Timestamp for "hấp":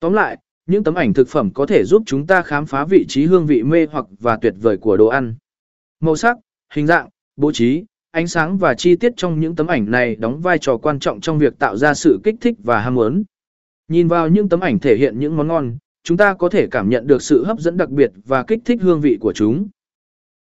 17.44-17.58